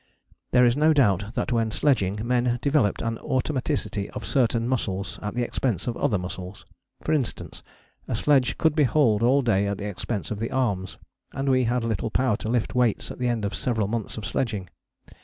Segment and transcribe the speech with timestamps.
[0.49, 5.35] There is no doubt that when sledging men developed an automaticity of certain muscles at
[5.35, 6.65] the expense of other muscles:
[7.03, 7.61] for instance,
[8.07, 10.97] a sledge could be hauled all day at the expense of the arms,
[11.33, 14.25] and we had little power to lift weights at the end of several months of
[14.25, 14.71] sledging.